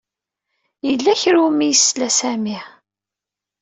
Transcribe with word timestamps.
Yella 0.87 1.13
kra 1.21 1.39
umi 1.47 1.65
yesla 1.69 2.07
Sami. 2.19 2.57